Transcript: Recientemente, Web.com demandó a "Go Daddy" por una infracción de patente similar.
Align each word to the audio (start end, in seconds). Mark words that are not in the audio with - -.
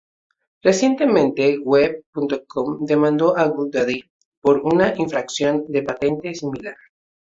Recientemente, 0.63 1.59
Web.com 1.59 2.85
demandó 2.87 3.37
a 3.37 3.47
"Go 3.49 3.67
Daddy" 3.69 4.03
por 4.41 4.57
una 4.65 4.95
infracción 4.97 5.63
de 5.67 5.83
patente 5.83 6.33
similar. 6.33 6.75